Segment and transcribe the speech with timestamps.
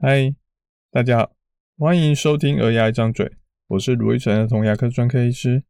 [0.00, 0.32] 嗨，
[0.92, 1.32] 大家好，
[1.76, 3.26] 欢迎收听《鹅牙一张嘴》，
[3.66, 5.64] 我是卢玉成儿童牙科专科医师。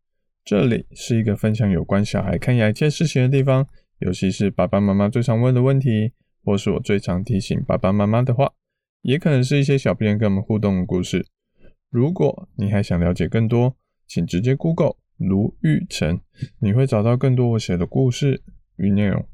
[0.44, 3.66] 这里是一个分享有关小孩看牙一切事情的地方，
[4.00, 6.12] 尤其是爸爸妈妈最常问的问题，
[6.44, 8.52] 或是我最常提醒爸爸妈妈的话，
[9.00, 11.24] 也可能是一些小编跟我们互动的故事。
[11.88, 16.20] 如果你还想了解更多，请直接 Google 卢玉成，
[16.58, 18.42] 你会找到更多我写的故事
[18.76, 19.26] 与内容。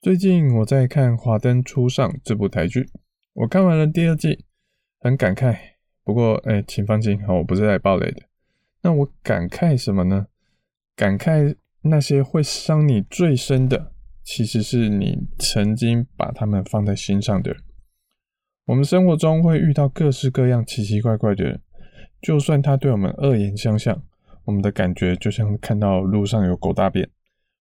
[0.00, 2.88] 最近我在看《华灯初上》这部台剧，
[3.34, 4.44] 我看完了第二季，
[5.00, 5.56] 很感慨。
[6.04, 8.22] 不过，哎，请放心，我不是来爆雷的。
[8.82, 10.26] 那我感慨什么呢？
[10.94, 17.62] 感慨那些会伤你最深的，其实是你曾经把他们放在心上的人。
[18.66, 21.60] 我们生活中会遇到各式各样奇奇怪怪的人，
[22.20, 24.02] 就算他对我们恶言相向，
[24.44, 27.08] 我们的感觉就像看到路上有狗大便。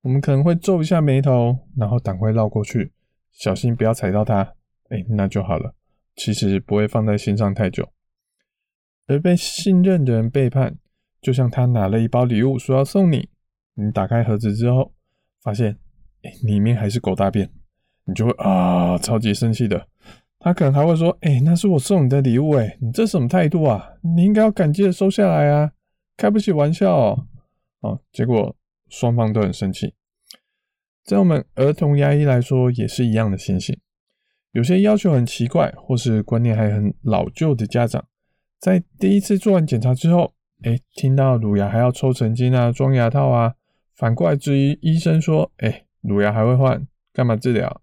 [0.02, 2.92] 我们可能会皱一下眉头，然后赶快绕过去，
[3.32, 4.54] 小心不要踩到它。
[4.90, 5.74] 哎，那就好了。
[6.16, 7.88] 其实不会放在心上太久。
[9.06, 10.76] 而被信任的人背叛，
[11.20, 13.28] 就像他拿了一包礼物说要送你，
[13.74, 14.92] 你打开盒子之后，
[15.42, 15.78] 发现
[16.22, 17.50] 哎里面还是狗大便，
[18.04, 19.88] 你就会啊超级生气的。
[20.38, 23.92] 他可能还会说：“哎，那是我送你的礼物，哎，你这什么态度啊？
[24.02, 25.72] 你应该要感激的收下来啊，
[26.16, 27.26] 开不起玩笑哦。”
[27.80, 28.54] 哦，结果。
[28.90, 29.94] 双方都很生气，
[31.02, 33.76] 在我们儿童牙医来说也是一样的情形。
[34.54, 38.06] 有些要求很奇怪或是观念还很老旧的家长，
[38.60, 43.52] 在第一次做完检查之后，哎，听到乳牙还要抽神经啊、装牙套啊，
[43.96, 47.82] 反过来质疑医生说：“哎，乳牙还会换，干嘛治疗？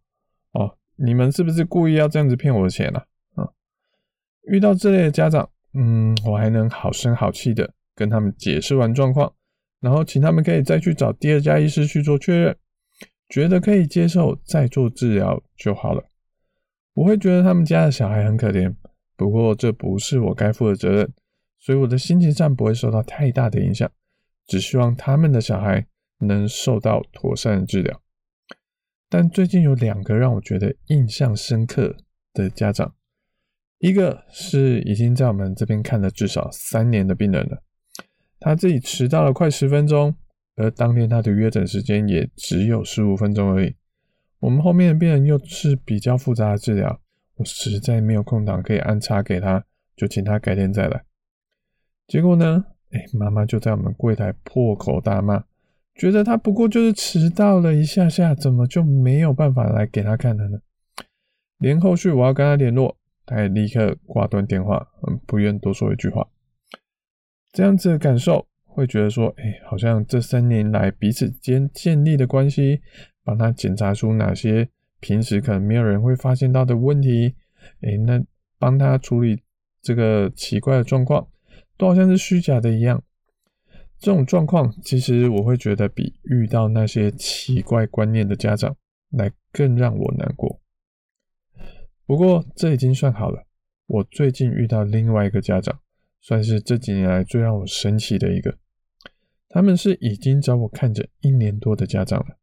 [0.54, 3.04] 哦，你们是不是故意要这样子骗我的钱啊？”
[3.36, 3.50] 啊，
[4.44, 9.34] 遇到这类的家长，嗯，我还能好声好气的跟他们解释完状况。
[9.82, 12.56] 然后请他们可以再去找第二家医师去做确认，
[13.28, 16.02] 觉得可以接受再做治疗就好了。
[16.94, 18.76] 我会觉得他们家的小孩很可怜，
[19.16, 21.14] 不过这不是我该负的责任，
[21.58, 23.90] 所以我的心情上不会受到太大的影响。
[24.48, 25.86] 只希望他们的小孩
[26.20, 28.02] 能受到妥善的治疗。
[29.08, 31.96] 但最近有两个让我觉得印象深刻
[32.34, 32.94] 的家长，
[33.80, 37.64] 一个是已经在我们这边看了至少三年的病人了。
[38.40, 40.16] 他自己迟到了快十分钟，
[40.56, 43.76] 而当天他的约诊时间也只有十五分钟而已。
[44.42, 47.00] 我们后面的病人又是比较复杂的治疗，
[47.36, 49.64] 我实在没有空档可以安插给他，
[49.96, 51.04] 就请他改天再来。
[52.08, 55.44] 结果呢，哎，妈妈就在我们柜台破口大骂，
[55.94, 60.60] 觉得他不过就是迟到了一下下，怎么就没有办法来给他看了呢？
[61.60, 62.98] 连后续我要跟他联络，
[63.28, 66.28] 他也立刻挂断电话，嗯，不愿多说一句话。
[67.54, 72.82] 这样子的感受，会觉得说，哎，好像这三年来彼此间建立的关系，
[73.24, 77.36] 帮他检查出哪些平时可能没有人会发现到的问题，
[77.82, 78.24] 哎，那
[78.58, 79.42] 帮他处理
[79.82, 81.28] 这个奇怪的状况，
[81.78, 83.04] 都好像是虚假的一样。
[84.00, 88.76] 这种状况，其实我会觉得比遇到那些奇怪观念的家长
[89.12, 90.60] 来更让我难过。
[92.06, 93.46] 不过这已经算好了。
[93.88, 95.80] 我最近遇到另外一个家长。
[96.24, 98.56] 算是这几年来最让我生气的一个，
[99.50, 102.38] 他们是已经找我看诊一年多的家长了，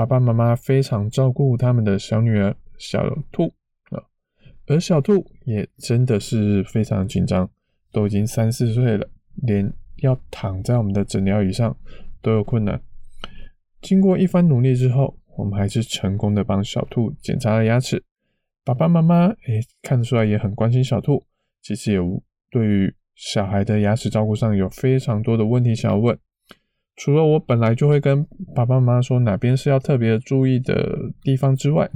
[0.00, 3.52] 爸爸妈妈非常照顾他们的小女儿小兔
[3.90, 4.02] 啊，
[4.66, 7.50] 而小兔也真的是非常紧张，
[7.92, 9.06] 都已经三四岁了，
[9.42, 11.76] 连要躺在我们的诊疗椅上
[12.22, 12.80] 都有困难。
[13.82, 18.02] 经过一番努力之后，我们还是成功的帮小兔检查了牙齿。
[18.64, 21.22] 爸爸妈妈诶看得出来也很关心小兔，
[21.60, 21.98] 其实也
[22.50, 22.94] 对于。
[23.22, 26.18] 小孩的牙齿照顾上有非常多的问题想要问，
[27.00, 28.22] 除了我本来就会跟
[28.54, 31.90] 爸爸妈妈说哪边是要特别注意的地方之外，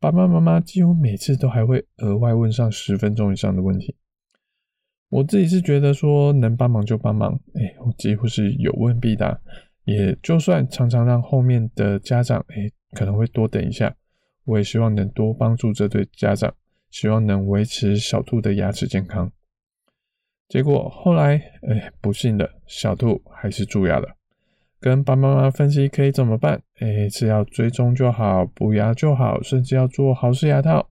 [0.00, 3.94] 爸爸妈妈几乎每次都还会额外问上十分钟以上的问题。
[5.08, 9.40] 我自己是觉得说能帮忙就帮忙，哎，我几乎是有问必答，
[9.84, 13.94] 也就算常常让后面的家长哎可能会多等一下，
[14.46, 16.52] 我也希望能多帮助这对家长，
[16.90, 19.30] 希望能维持小兔的牙齿健康。
[20.48, 21.36] 结果后来，
[21.68, 24.16] 哎，不幸的小兔还是蛀牙了。
[24.80, 26.62] 跟爸爸妈妈分析可以怎么办？
[26.78, 30.88] 哎，只要追踪就好，补牙就好，甚至要做豪氏牙套。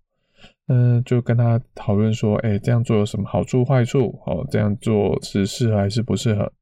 [0.68, 4.22] 嗯，就跟他讨论说，哎，这样做有什么好处坏处？
[4.28, 6.54] 哦，这样做是适合还是不适合？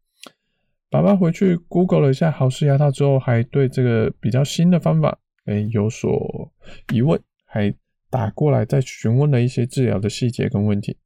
[0.90, 6.50] 爸爸回去 Google 了一下豪氏牙套之后，还对这个比较新的方法，哎，有所
[6.94, 7.74] 疑问，还
[8.10, 10.98] 打过来再询问了一些治疗的细节跟问题。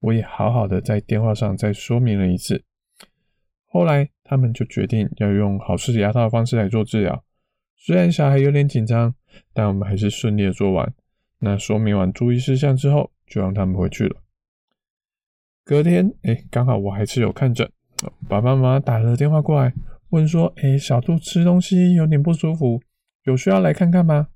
[0.00, 2.64] 我也好好的在电话上再说明了一次，
[3.70, 7.22] 后来他们就决定要用豪氏牙套的方式来做治疗。
[7.76, 9.14] 虽然小孩有点紧张，
[9.52, 10.92] 但我们还是顺利的做完。
[11.38, 14.16] 那说明完注意事项之后，就让他们回去了。
[15.64, 17.70] 隔天，哎，刚好我还是有看诊，
[18.26, 19.72] 爸爸妈妈打了电话过来，
[20.08, 22.80] 问说，哎，小兔吃东西有点不舒服，
[23.24, 24.28] 有需要来看看吗？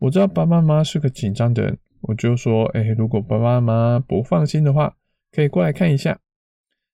[0.00, 4.96] 我知道爸爸妈妈是个紧张的人，我就说，哎，如果爸爸妈妈不放心的话，
[5.30, 6.18] 可以过来看一下。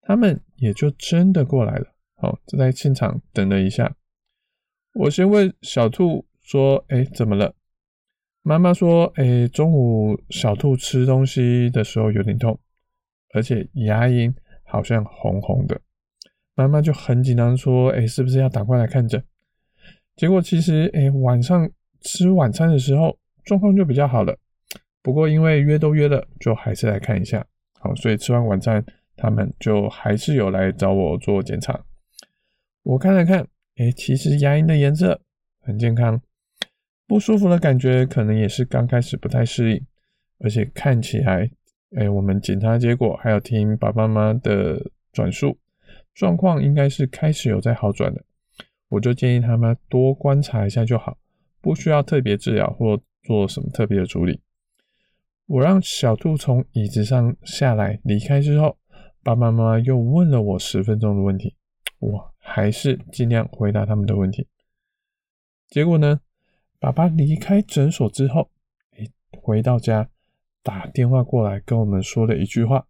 [0.02, 3.96] 他们也就真的过来了，好，就在现场等了一下。
[4.94, 7.54] 我先问小兔说，哎，怎么了？
[8.43, 12.58] 妈妈说，哎，中午小兔吃东西的时候有点痛。
[13.34, 15.81] 而且牙龈好像红红的，
[16.55, 19.25] 妈妈就很紧张说：“哎，是不是要赶快来看诊？”
[20.14, 21.70] 结果其实，哎，晚上
[22.02, 24.37] 吃晚餐的时候状况就比较好了。
[25.00, 27.46] 不过因为约都约了，就还是来看一下。
[27.81, 28.84] 好，所以吃完晚餐，
[29.16, 31.84] 他们就还是有来找我做检查。
[32.82, 35.20] 我看了看，哎，其实牙龈的颜色
[35.60, 36.20] 很健康，
[37.06, 39.86] 不舒服的感觉可能也是刚开始不太适应，
[40.38, 41.50] 而且看起来。
[41.94, 45.58] 哎，我们检查结果还有听爸爸妈妈的转述，
[46.14, 48.24] 状况应该是开始有在好转的。
[48.88, 51.18] 我就建议他们多观察一下就好，
[51.60, 54.40] 不需要特别治疗或做什么特别的处理。
[55.46, 58.78] 我让小兔从椅子上下来离开之后，
[59.22, 61.54] 爸爸妈妈又问了我十分钟的问题，
[62.00, 64.48] 我还是尽量回答他们的问题。
[65.69, 66.20] 结果呢，
[66.78, 68.50] 爸爸离开诊所之后，
[68.98, 70.08] 哎，回到家。
[70.64, 72.86] 打电话过来跟我们说了一句话，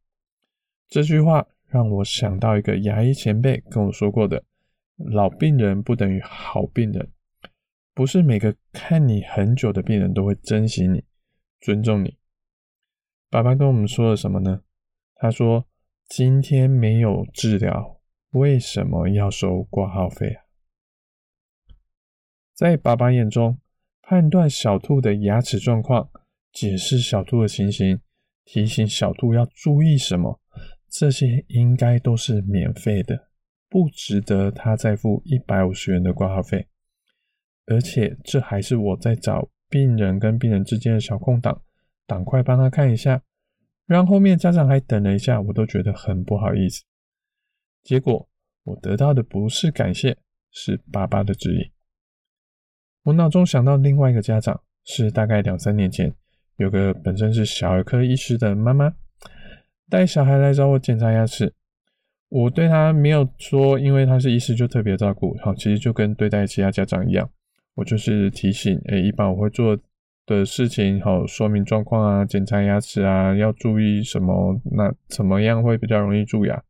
[0.88, 4.44] 这句话让我想到一个牙医前辈跟我说过的：
[4.96, 7.10] 老病人不等于好病人，
[7.94, 11.02] 不是每个看你很久的病人都会珍惜你、
[11.62, 12.18] 尊重你。
[13.30, 14.60] 爸爸跟我们说了什么呢？
[15.14, 15.64] 他说
[16.14, 17.98] ：“今天没有治疗，
[18.32, 20.44] 为什么要收挂号费啊？”
[22.52, 23.58] 在爸爸眼中，
[24.02, 26.10] 判断小兔的牙齿状况。
[26.52, 27.98] 解释小兔的情形，
[28.44, 30.38] 提醒小兔要注意什么，
[30.86, 33.30] 这些应该都是免费的，
[33.70, 36.68] 不值得他再付一百五十元的挂号费。
[37.64, 41.62] 而且这还是我在找病人跟病人之间的小空档，
[42.06, 43.22] 赶快帮他看一下，
[43.92, 46.82] 让后面家长还等了一下，我都觉得很不好意思。
[47.84, 48.28] 结果
[48.64, 50.16] 我得到的不是感谢，
[50.50, 51.70] 是爸爸的质疑。
[53.04, 56.12] 我脑中想到另外一个家长，是大概两三年前。
[56.56, 58.94] 有个本身是小儿科医师的妈妈
[59.88, 61.52] 带小孩来找我检查牙齿，
[62.28, 65.36] 我对她没有说，因为她是医师就特别照顾。
[65.42, 67.28] 好，其实就跟对待其他家长一样，
[67.74, 69.76] 我就是提醒，哎，一般我会做
[70.26, 76.62] 的事情，好，说明状况啊，检查牙齿啊，要注意什么，那怎么样会比较容易蛀牙？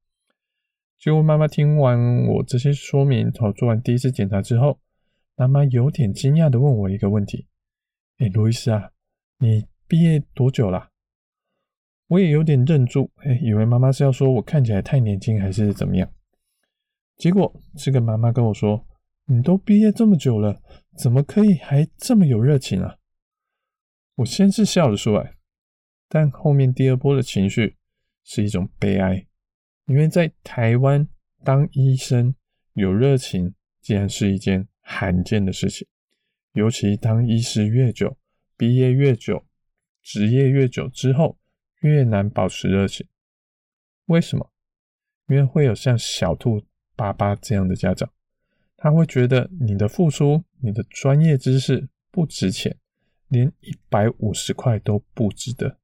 [0.98, 4.78] 结果妈妈听完我这些说明，好，做完第一次检查之后，
[5.36, 7.46] 妈妈有点惊讶的问我一个问题，
[8.18, 8.90] 哎，罗医师啊，
[9.38, 9.66] 你。
[9.88, 10.88] 毕业多久了？
[12.06, 16.10] 我也有点愣住，哎，以为妈妈是要说我看起来太年轻，还是怎么样？
[17.18, 18.86] 结果这个妈妈跟我说
[19.28, 20.58] ：“你都毕业这么久了，
[20.96, 22.96] 怎么可以还这么有热情啊？”
[24.16, 25.34] 我先是笑着说：“哎，
[26.08, 27.76] 但后面第二波的情绪
[28.24, 29.26] 是一种悲哀，
[29.86, 31.08] 因为在台湾
[31.42, 32.34] 当医生
[32.74, 35.86] 有热情，竟然是一件罕见的事情，
[36.52, 38.16] 尤其当医师越久，
[38.56, 39.44] 毕业越久。”
[40.02, 41.38] 职业越久之后，
[41.82, 43.06] 越难保持热情。
[44.06, 44.52] 为什么？
[45.28, 46.60] 因为会有像小兔
[46.96, 48.12] 爸爸这样的家长，
[48.76, 52.76] 他会觉得你的付出、你的专业知识不值钱，
[53.32, 55.78] 连一百五十块都不值得。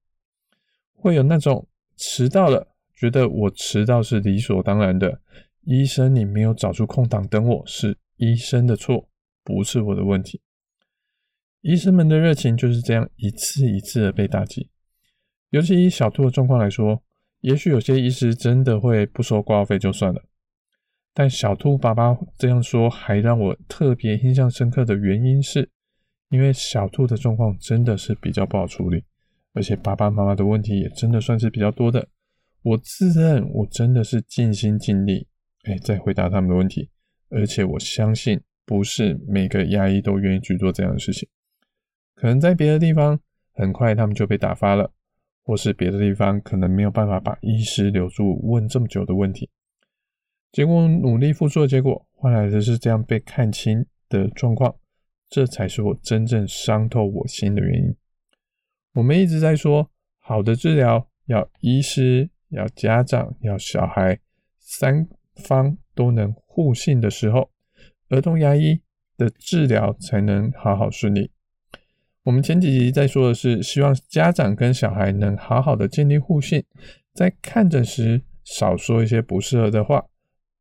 [0.93, 5.21] 会有那种迟到了，觉得我迟到是理所当然的。
[5.63, 9.09] 医生，你没有找出空档等我，是医生的错，
[9.43, 10.41] 不是我的问题。
[11.61, 14.71] 医生们的热情就是这样一次一次的被打击，
[15.51, 17.03] 尤其以小兔的状况来说，
[17.41, 20.23] 也许有些医师真的会不收挂号费就算了，
[21.13, 25.71] 但小兔爸爸这样说，还让我特别印象深刻的原因是，
[26.31, 29.03] 因为小兔的状况真的是比较不好处理，
[29.55, 32.09] 而且爸爸妈妈的问题也真的算是比较多的。
[32.63, 35.27] 我自认我真的是尽心尽力，
[35.65, 36.91] 哎，在回答他们的问题，
[37.31, 41.29] 而且我相信不是每个牙医都愿意去做这样的事情。
[42.15, 43.19] 可能在别的地方，
[43.53, 44.93] 很快他们就被打发了，
[45.45, 49.49] 或是别的地方可能没有办法把医师留住，问这么久的问题。
[50.51, 54.75] 结果努力付出的结果，换来的是这样被看清的状况，
[55.29, 57.95] 这才是我真正伤透我心的原因。
[58.95, 64.19] 我们一直在说，好的治疗要医师、要家长、要小孩
[64.59, 65.07] 三
[65.37, 67.51] 方都能互信的时候，
[68.09, 68.81] 儿童牙医
[69.17, 71.31] 的治疗才能好好顺利。
[72.25, 76.65] 我们前几集在说的是，希望家长跟小孩能好好的建立互信，
[77.15, 80.07] 在看诊时少说一些不适合的话，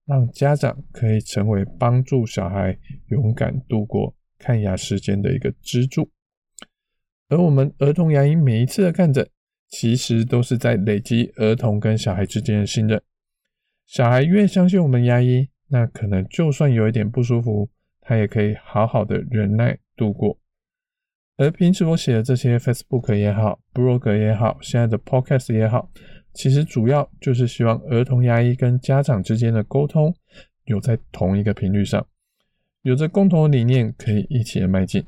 [0.05, 6.12] 让家长可以成为帮助小孩勇敢度过看牙时间的一个支柱。
[7.29, 9.27] 而我们儿童牙医每一次的看诊，
[9.67, 13.01] 其实都是在累积儿童跟小孩之间的信任。
[13.86, 17.70] 小孩越相信我们牙医，那可能就算有一点不舒服，
[18.01, 20.39] 他也可以好好的忍耐度过。
[21.36, 25.91] 而平时我写的这些 Facebook 也好，Blog 也好，现在的 Podcast 也好，
[26.34, 30.15] 其实主要就是希望儿童牙医跟家长之间的沟通
[30.65, 32.08] 有在同一个频率上，
[32.88, 35.03] 有着共同的理念，可以一起的迈进。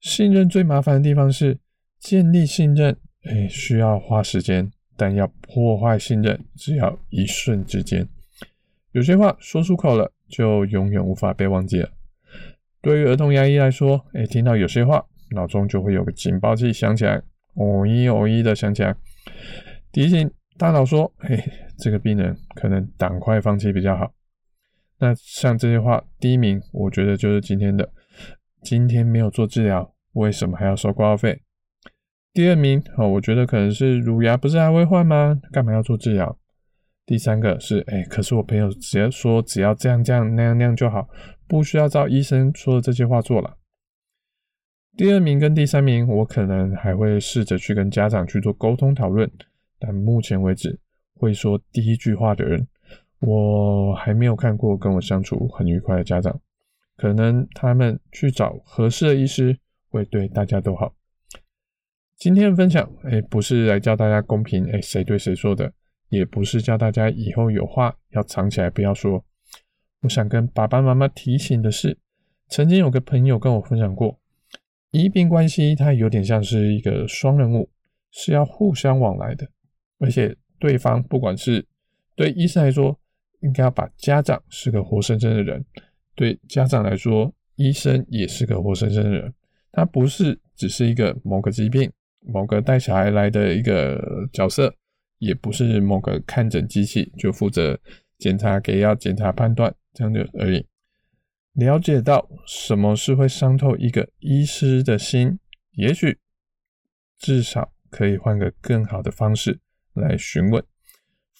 [0.00, 1.56] 信任最麻烦的地方是
[2.00, 8.08] 建立信任，哎，需要花时间；但要破坏信任，只要一瞬之间。
[8.90, 11.88] 有些话说出口了，就永远无法被忘记了。
[12.80, 17.14] 对于儿童牙医来说，哎，听到有些话，脑中就会有个警报器响起来，
[17.54, 18.92] 哦咦哦咦的响起来，
[19.92, 21.44] 提醒大脑说，哎，
[21.78, 24.12] 这个病人可能赶快放弃比较好。
[25.02, 27.92] 那像这些话，第一名，我觉得就是今天的。
[28.62, 31.42] 今天没有做治疗，为什么还要收挂号费？
[32.32, 35.36] 第二名哦，我觉得可能是乳牙不是还会换吗？
[35.50, 36.38] 干嘛要做治疗？
[37.04, 41.08] 第三个是，哎，可是我朋友直接说只要这样这样那样那样就好，
[41.48, 43.58] 不需要照医生说的这些话做了。
[44.96, 49.28] 第二名跟第三名，我可能还会试着去跟家长去做沟通讨论，
[49.80, 50.78] 但目前为止，
[51.14, 52.68] 会说第一句话的人，
[53.22, 56.40] 我还没有看过跟我相处很愉快的家长。
[56.96, 59.56] 可能他们去找合适的医师
[59.88, 60.94] 会对大家都好。
[62.16, 65.72] 今天的分享，哎，不是来教大家公平，哎，谁对谁错的，
[66.08, 69.24] 也不是教大家以后有话要藏起来不要说。
[70.00, 71.98] 我想跟爸爸妈妈提醒的是，
[72.48, 74.20] 曾经有个朋友跟我分享过，
[74.90, 77.68] 医病关系它有点像是一个双人舞，
[78.10, 79.48] 是要互相往来的，
[79.98, 81.66] 而且对方不管是
[82.14, 82.96] 对医生来说，
[83.42, 85.64] 应该要把家长是个活生生的人。
[86.14, 89.32] 对家长来说，医生也是个活生生的人，
[89.70, 94.74] 他不是只是一个某个疾病、某个带小孩来的一个角色，
[95.18, 97.78] 也不是某个看诊机器，就负责
[98.18, 100.66] 检查、给药、检查、判断这样的而已。
[101.54, 105.38] 了解到什么是会伤透一个医师的心，
[105.72, 106.18] 也许
[107.18, 109.60] 至少可以换个更好的方式
[109.94, 110.62] 来询问，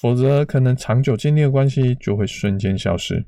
[0.02, 3.24] 否则可能长久建立的关系就会瞬间消失。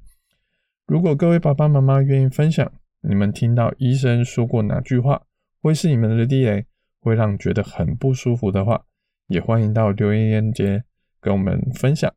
[0.88, 2.68] 如果各位爸爸妈妈愿意分享，
[3.00, 5.22] 你们听到医生说过哪句话
[5.62, 6.66] 会是你们的地雷，
[6.98, 8.84] 会让觉得很不舒服的话，
[9.28, 10.82] 也欢迎到留言链接
[11.20, 12.12] 跟我们分享。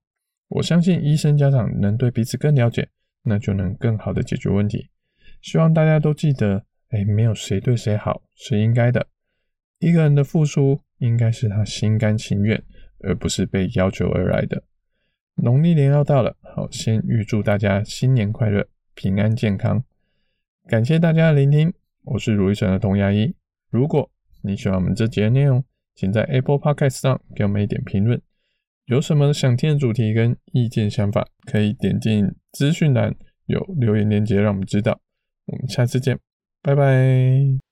[0.47, 2.89] 我相信医生家长能对彼此更了解，
[3.21, 4.89] 那就能更好的解决问题。
[5.39, 9.05] 希望大家都记得，哎，没有谁对谁好，是应该的。
[9.77, 12.63] 一个人的付出应该是他心甘情愿，
[12.99, 14.63] 而不是被要求而来的。
[15.35, 19.83] 农历年要到了，好，先预祝大家新年快乐，平安健康。
[20.67, 21.73] 感谢大家的聆听，
[22.03, 23.35] 我是如意城的童牙医。
[23.69, 24.09] 如果
[24.41, 25.63] 你喜欢我们这节的内容，
[25.93, 28.21] 请在 Apple Podcast 上给我们一点评论。
[28.85, 33.13] 有什么想听的主题跟意见想法，可以点进资讯栏
[33.45, 34.99] 有留言链接让我们知道。
[35.45, 36.17] 我们下次见，
[36.61, 37.66] 拜拜。